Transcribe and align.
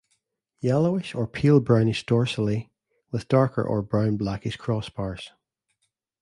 Yellowish 0.61 1.13
or 1.13 1.27
pale 1.27 1.59
brownish 1.59 2.07
dorsally, 2.07 2.71
with 3.11 3.27
darker 3.27 3.65
brown 3.83 4.13
or 4.13 4.17
blackish 4.17 4.57
crossbars. 4.57 5.29